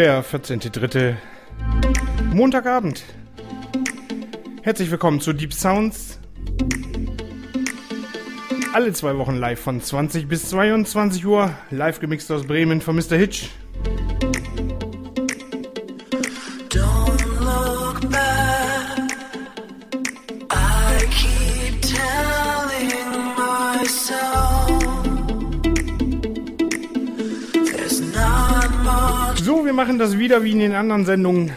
[0.00, 1.14] Der 14.3.
[2.32, 3.04] Montagabend.
[4.62, 6.18] Herzlich willkommen zu Deep Sounds.
[8.72, 11.54] Alle zwei Wochen live von 20 bis 22 Uhr.
[11.70, 13.18] Live gemixt aus Bremen von Mr.
[13.18, 13.50] Hitch.
[30.30, 31.50] Wieder wie in den anderen Sendungen.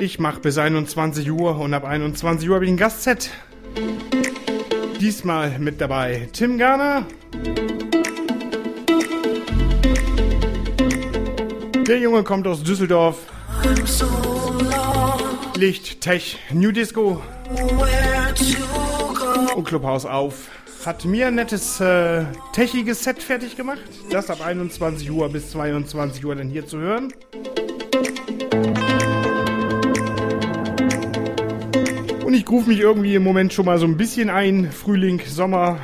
[0.00, 3.28] Ich mache bis 21 Uhr und ab 21 Uhr habe ich ein Gastset.
[4.98, 7.04] Diesmal mit dabei Tim Garner.
[11.86, 13.18] Der Junge kommt aus Düsseldorf.
[15.58, 17.20] Licht, Tech, New Disco
[19.54, 20.48] und Clubhaus auf.
[20.84, 23.80] Hat mir ein nettes äh, techiges Set fertig gemacht.
[24.10, 27.12] Das ab 21 Uhr bis 22 Uhr dann hier zu hören.
[32.24, 34.72] Und ich rufe mich irgendwie im Moment schon mal so ein bisschen ein.
[34.72, 35.80] Frühling, Sommer.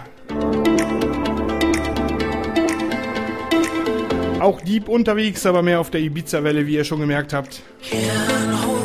[4.41, 7.61] Auch Deep unterwegs, aber mehr auf der Ibiza-Welle, wie ihr schon gemerkt habt.
[7.83, 8.76] Can't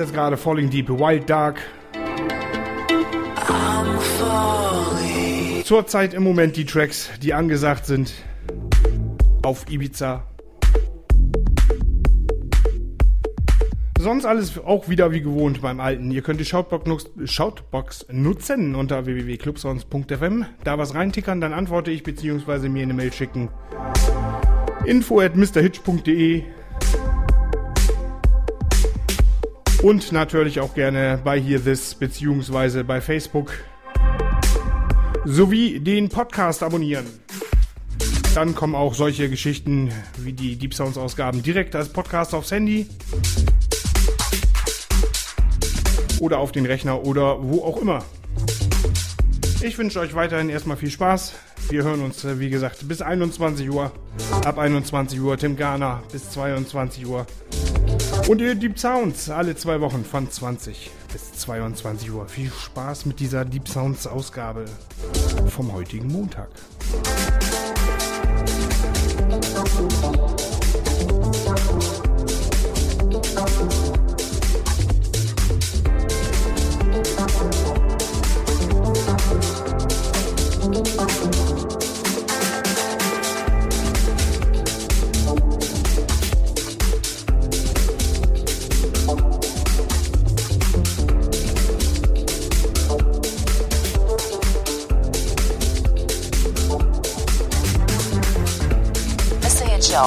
[0.00, 1.60] jetzt gerade Falling Deep, Wild Dark.
[5.64, 8.12] Zurzeit im Moment die Tracks, die angesagt sind
[9.42, 10.26] auf Ibiza.
[13.98, 16.10] Sonst alles auch wieder wie gewohnt beim Alten.
[16.10, 20.46] Ihr könnt die Shoutbox, nutzen unter www.clubsounds.fm.
[20.64, 22.68] Da was reintickern, dann antworte ich bzw.
[22.70, 23.50] mir eine Mail schicken.
[24.86, 26.44] Info at mrhitch.de
[29.82, 32.82] Und natürlich auch gerne bei Hear This bzw.
[32.82, 33.52] bei Facebook
[35.24, 37.06] sowie den Podcast abonnieren.
[38.34, 42.86] Dann kommen auch solche Geschichten wie die Deep Sounds Ausgaben direkt als Podcast aufs Handy
[46.20, 48.04] oder auf den Rechner oder wo auch immer.
[49.62, 51.34] Ich wünsche euch weiterhin erstmal viel Spaß.
[51.70, 53.92] Wir hören uns, äh, wie gesagt, bis 21 Uhr.
[54.44, 57.26] Ab 21 Uhr Tim Garner bis 22 Uhr.
[58.28, 62.26] Und ihr Deep Sounds alle zwei Wochen von 20 bis 22 Uhr.
[62.26, 64.64] Viel Spaß mit dieser Deep Sounds Ausgabe
[65.48, 66.48] vom heutigen Montag.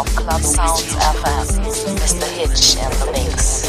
[0.02, 1.46] Club Sounds FM.
[2.00, 2.28] Mr.
[2.34, 3.63] Hitch and the mix.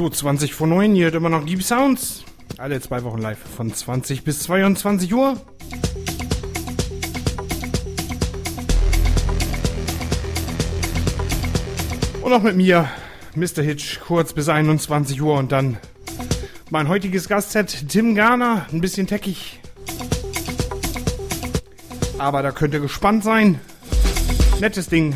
[0.00, 2.24] So, 20 vor 9, hier hat immer noch Deep Sounds.
[2.56, 5.36] Alle zwei Wochen live von 20 bis 22 Uhr.
[12.22, 12.88] Und auch mit mir,
[13.34, 13.62] Mr.
[13.62, 15.76] Hitch, kurz bis 21 Uhr und dann
[16.70, 19.60] mein heutiges Gastset, Tim Garner, ein bisschen teckig.
[22.16, 23.60] Aber da könnt ihr gespannt sein.
[24.60, 25.14] Nettes Ding.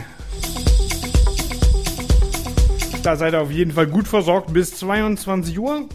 [3.05, 5.87] Da seid ihr auf jeden Fall gut versorgt bis 22 Uhr.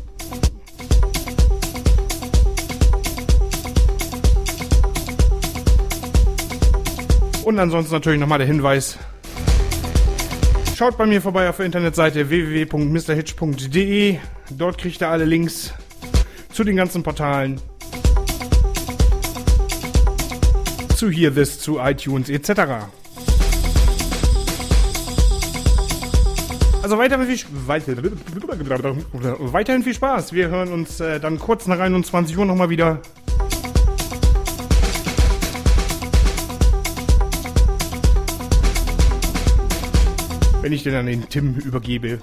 [7.44, 9.00] Und ansonsten natürlich nochmal der Hinweis.
[10.78, 14.18] Schaut bei mir vorbei auf der Internetseite www.mrhitch.de.
[14.52, 15.74] Dort kriegt ihr alle Links
[16.54, 17.60] zu den ganzen Portalen.
[20.96, 22.52] Zu Hear This, zu iTunes etc.
[26.90, 28.96] Also weiterhin viel, weiter,
[29.54, 30.34] weiterhin viel Spaß.
[30.34, 33.00] Wir hören uns äh, dann kurz nach 21 Uhr nochmal wieder.
[40.64, 42.18] Wenn ich den an den Tim übergebe.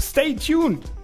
[0.00, 0.95] Stay tuned!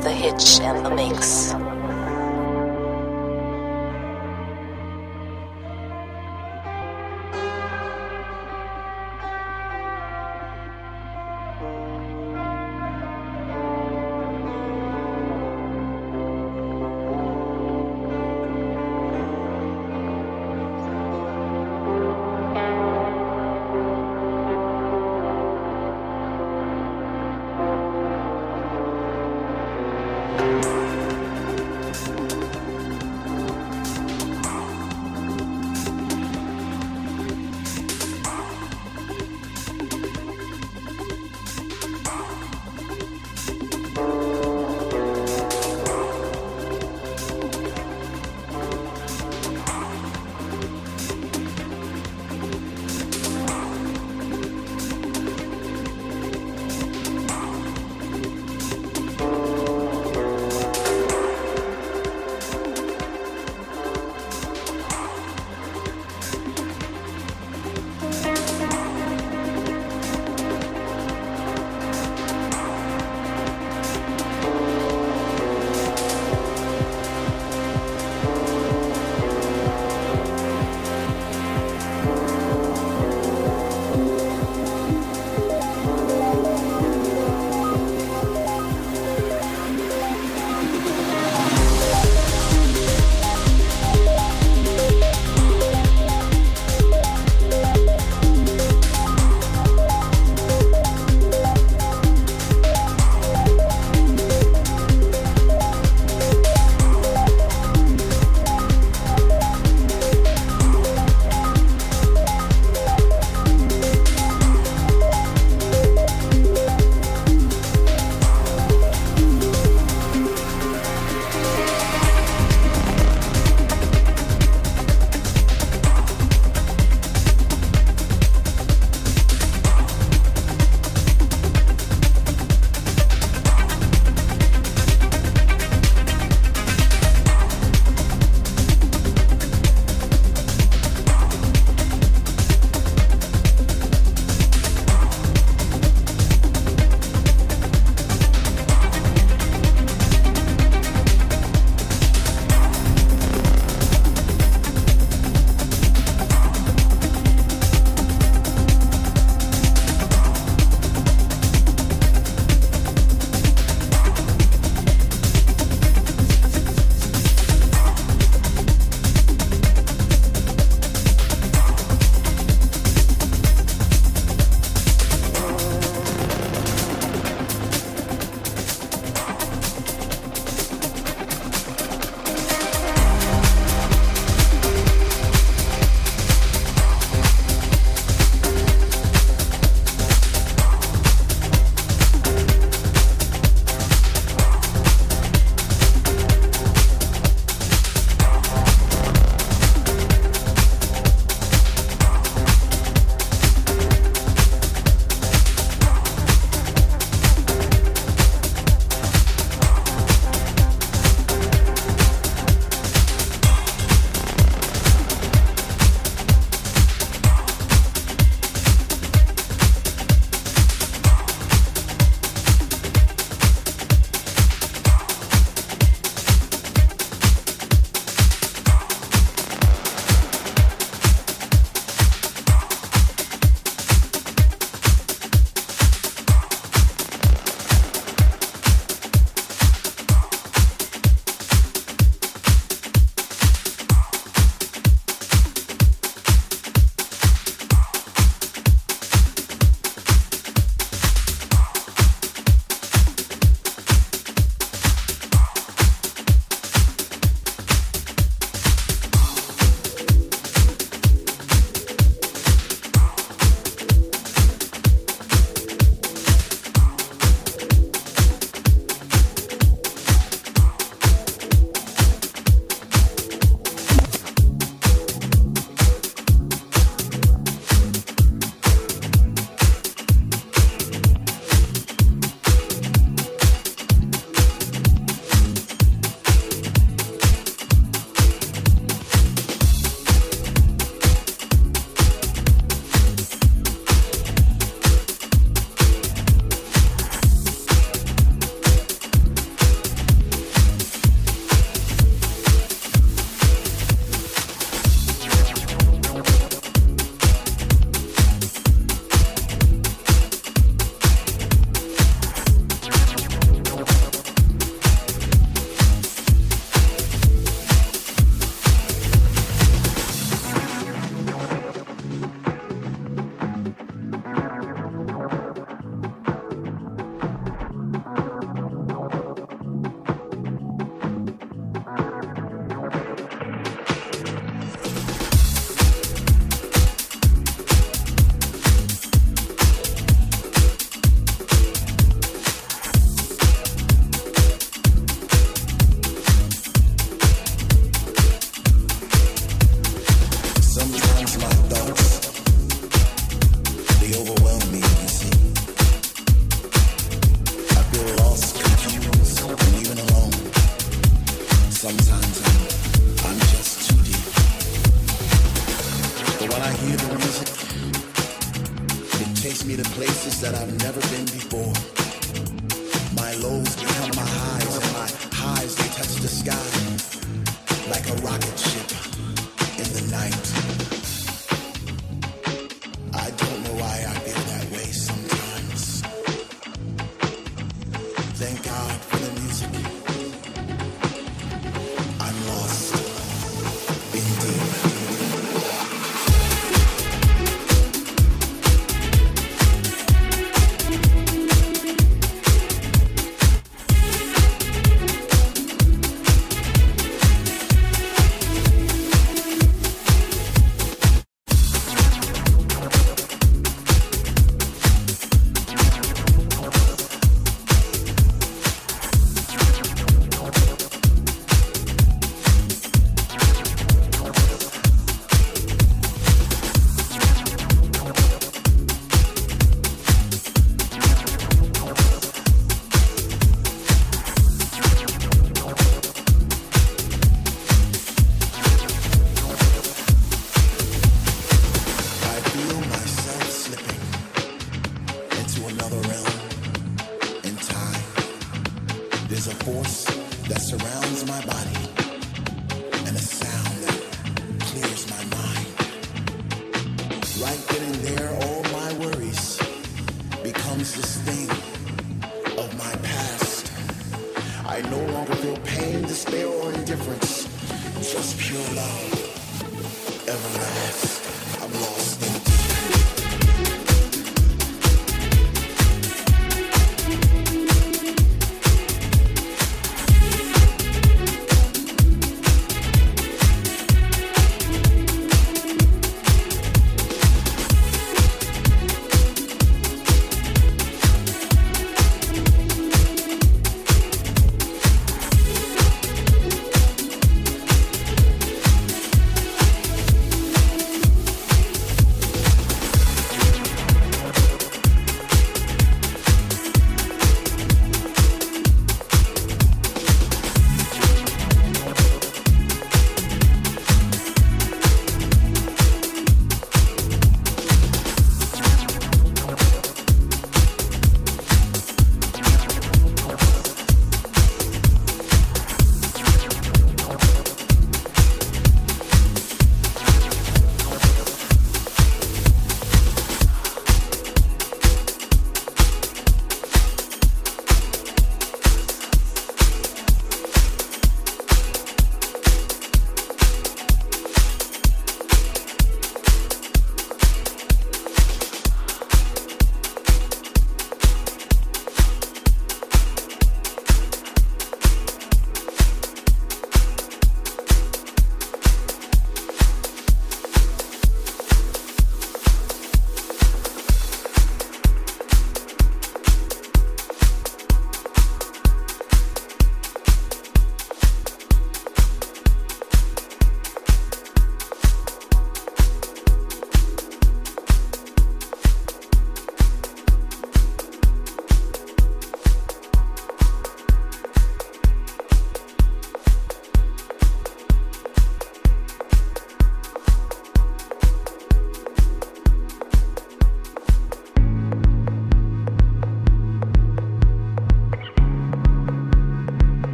[0.00, 0.14] Mr.
[0.14, 1.69] Hitch and the Mix.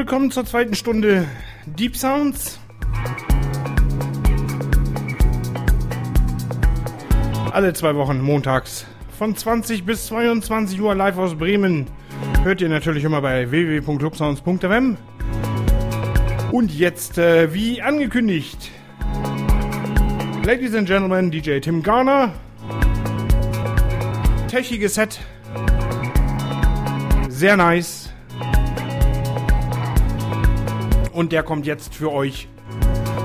[0.00, 1.28] Willkommen zur zweiten Stunde
[1.66, 2.58] Deep Sounds.
[7.52, 8.86] Alle zwei Wochen montags
[9.18, 11.86] von 20 bis 22 Uhr live aus Bremen.
[12.42, 14.96] Hört ihr natürlich immer bei www.clubsounds.fm.
[16.50, 18.70] Und jetzt, äh, wie angekündigt,
[20.46, 22.32] Ladies and Gentlemen, DJ Tim Garner.
[24.48, 25.20] Techiges Set.
[27.28, 28.09] Sehr nice.
[31.20, 32.48] Und der kommt jetzt für euch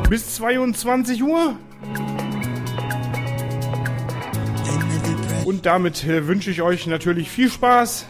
[0.09, 1.55] bis 22 Uhr.
[5.45, 8.05] Und damit äh, wünsche ich euch natürlich viel Spaß.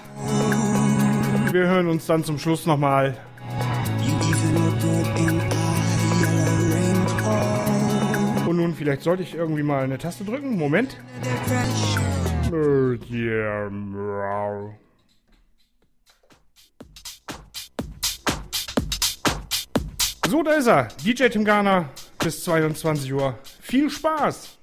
[1.52, 3.16] Wir hören uns dann zum Schluss nochmal.
[8.48, 10.58] Und nun, vielleicht sollte ich irgendwie mal eine Taste drücken.
[10.58, 10.98] Moment.
[12.52, 13.70] Äh, yeah.
[20.30, 20.88] So, da ist er.
[21.06, 23.38] DJ Tim Garner bis 22 Uhr.
[23.62, 24.55] Viel Spaß!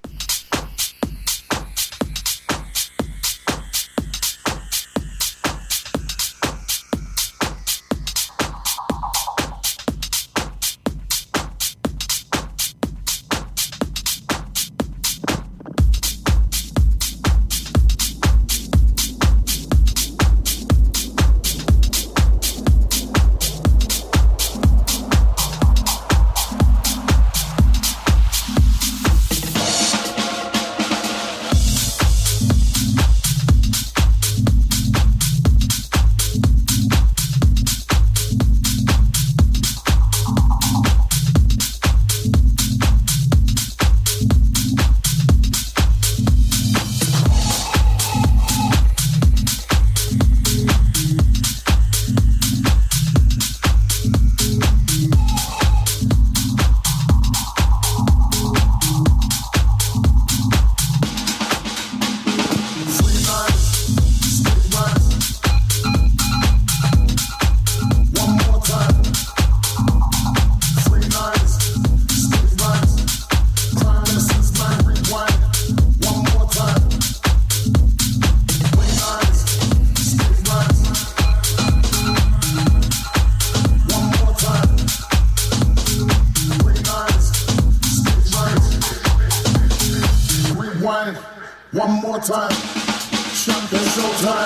[92.33, 94.43] 上等手串。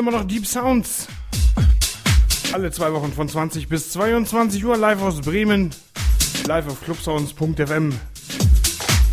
[0.00, 1.06] Immer noch Deep Sounds.
[2.54, 5.70] Alle zwei Wochen von 20 bis 22 Uhr live aus Bremen.
[6.46, 7.92] Live auf clubsounds.fm.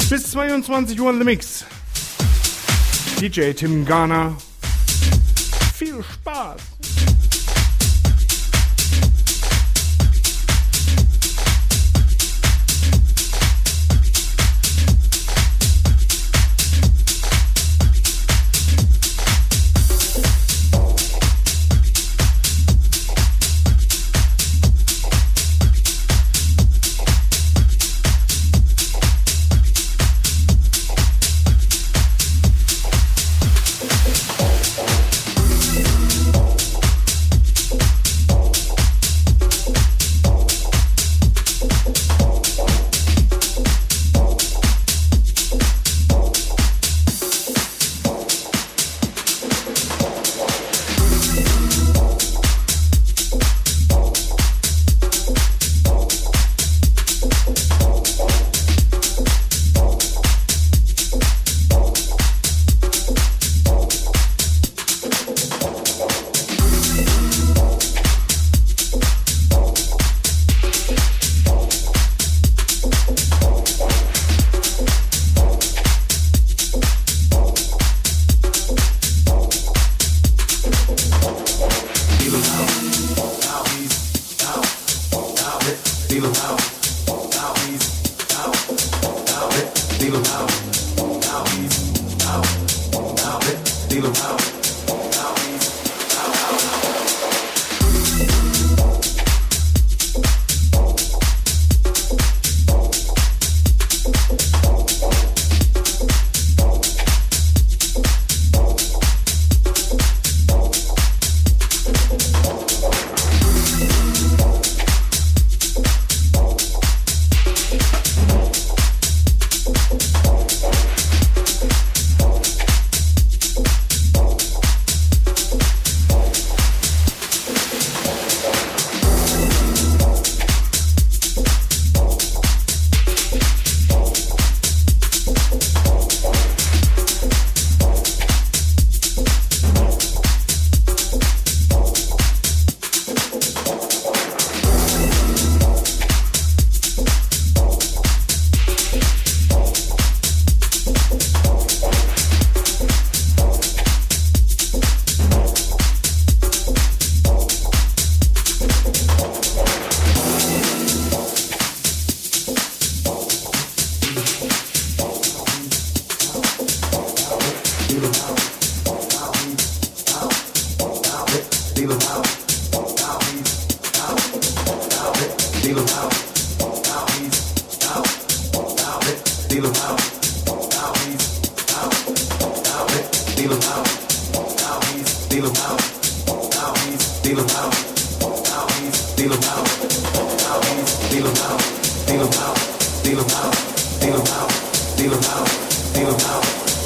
[0.10, 1.66] Bis 22 Uhr in the Mix.
[3.20, 4.38] DJ Tim Garner.
[5.74, 6.87] Viel Spaß!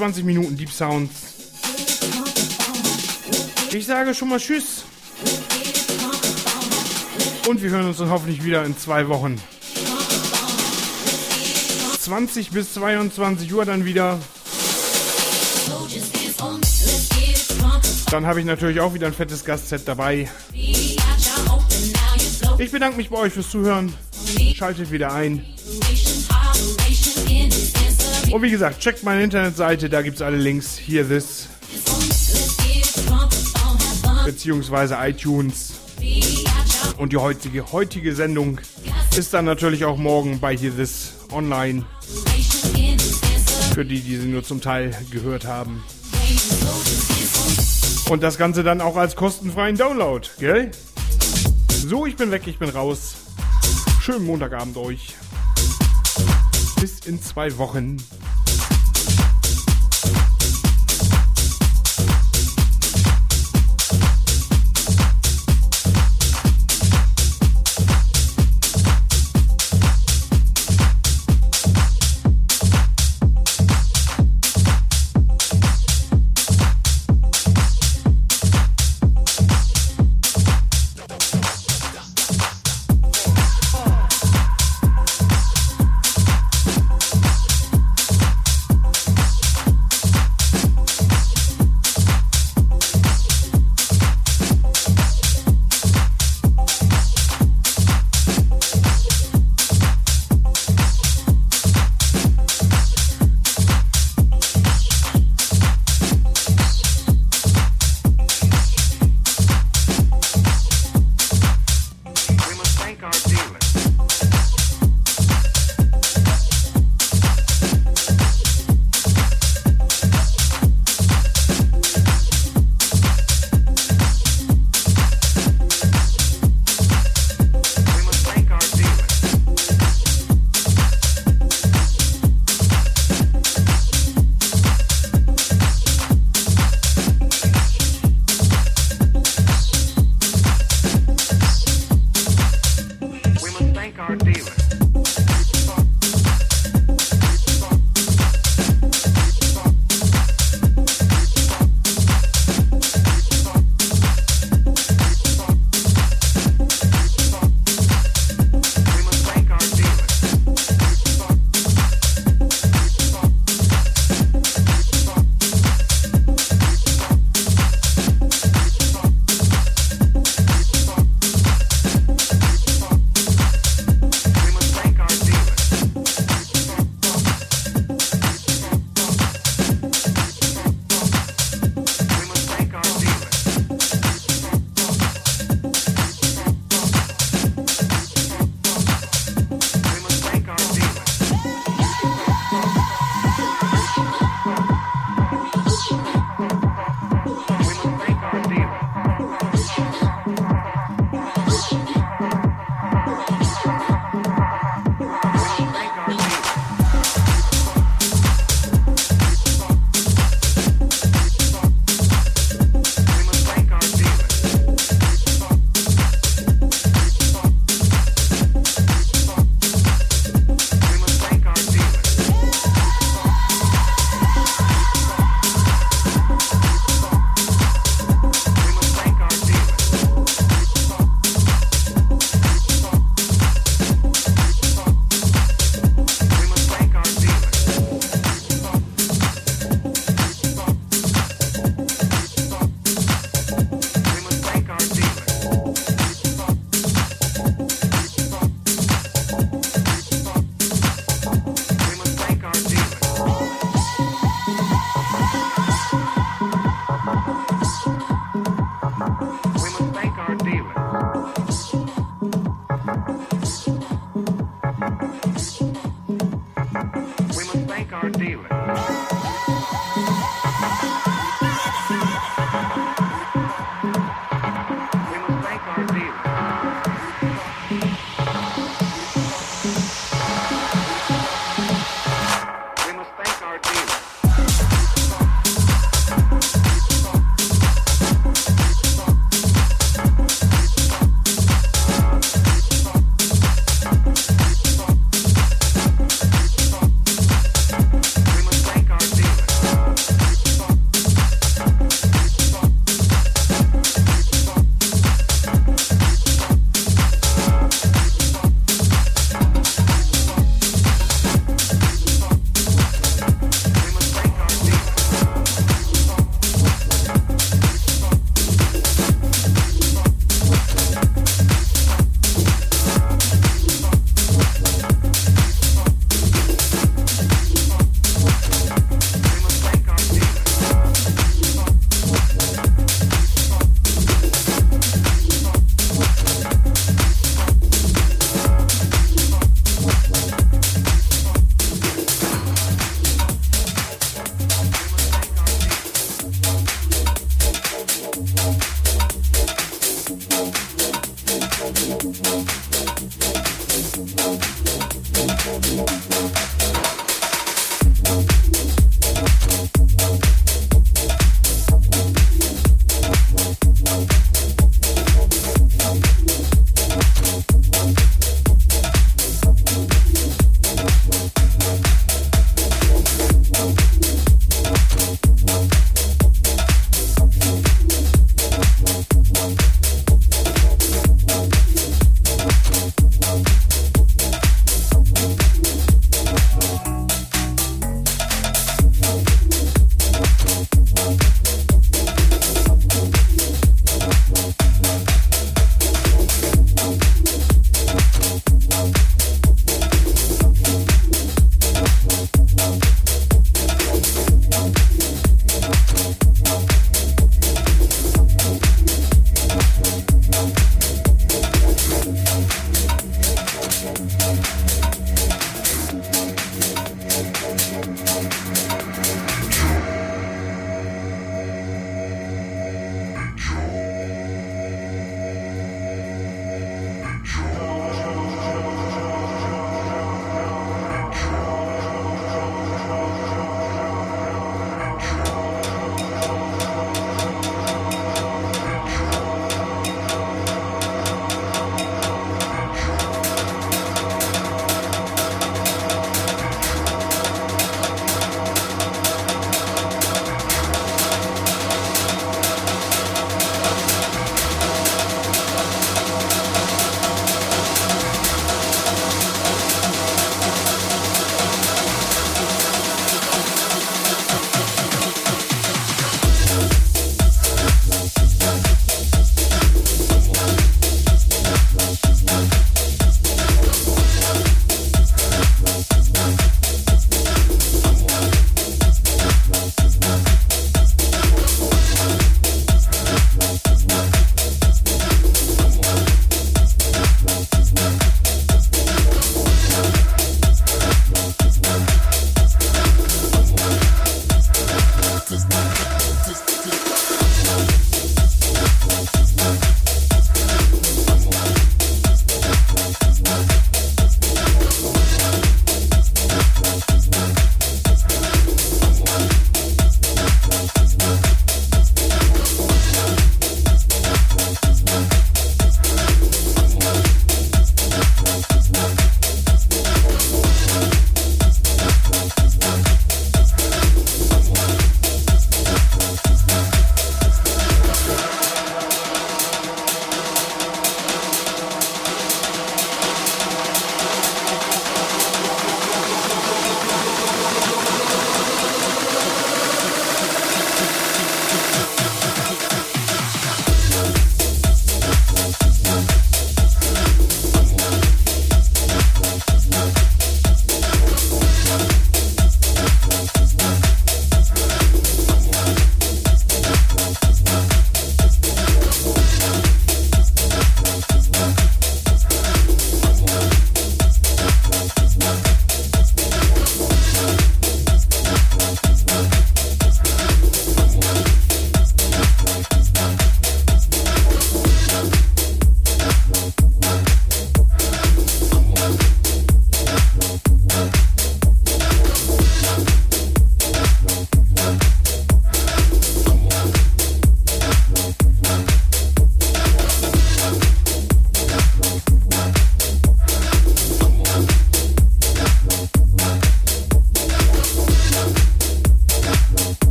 [0.00, 1.10] 20 Minuten Deep Sounds.
[3.70, 4.84] Ich sage schon mal Tschüss.
[7.46, 9.38] Und wir hören uns dann hoffentlich wieder in zwei Wochen.
[11.98, 14.18] 20 bis 22 Uhr dann wieder.
[18.10, 20.30] Dann habe ich natürlich auch wieder ein fettes Gastset dabei.
[22.56, 23.92] Ich bedanke mich bei euch fürs Zuhören.
[24.54, 25.44] Schaltet wieder ein.
[28.32, 30.78] Und wie gesagt, checkt meine Internetseite, da gibt es alle Links.
[30.78, 31.48] Hier this.
[34.24, 35.72] Beziehungsweise iTunes.
[36.96, 38.60] Und die heutige, heutige Sendung
[39.16, 41.84] ist dann natürlich auch morgen bei Here This online.
[43.74, 45.82] Für die, die sie nur zum Teil gehört haben.
[48.10, 50.70] Und das Ganze dann auch als kostenfreien Download, gell?
[51.68, 53.14] So, ich bin weg, ich bin raus.
[54.00, 55.14] Schönen Montagabend euch.
[56.80, 57.98] Bis in zwei Wochen.